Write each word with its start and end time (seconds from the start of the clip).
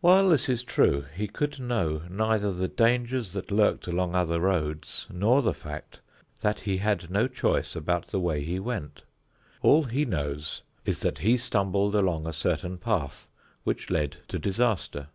While 0.00 0.30
this 0.30 0.48
is 0.48 0.62
true, 0.62 1.04
he 1.14 1.28
could 1.28 1.60
know 1.60 2.00
neither 2.08 2.50
the 2.50 2.66
dangers 2.66 3.32
that 3.32 3.50
lurked 3.50 3.86
along 3.86 4.14
other 4.14 4.40
roads, 4.40 5.06
nor 5.10 5.42
the 5.42 5.52
fact 5.52 6.00
that 6.40 6.60
he 6.60 6.78
had 6.78 7.10
no 7.10 7.28
choice 7.28 7.76
about 7.76 8.06
the 8.06 8.18
way 8.18 8.42
he 8.42 8.58
went. 8.58 9.02
All 9.60 9.84
he 9.84 10.06
knows 10.06 10.62
is 10.86 11.00
that 11.02 11.18
he 11.18 11.36
stumbled 11.36 11.94
along 11.94 12.26
a 12.26 12.32
certain 12.32 12.78
path 12.78 13.28
which 13.64 13.90
led 13.90 14.16
to 14.28 14.38
disaster. 14.38 15.08